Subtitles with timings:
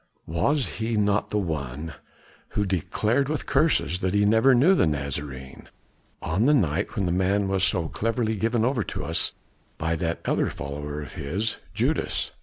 [0.25, 1.93] "Was he not the one
[2.57, 5.69] who declared with curses that he never knew the Nazarene,
[6.23, 9.33] on the night when the man was so cleverly given over to us
[9.77, 12.31] by that other follower of his, Judas?"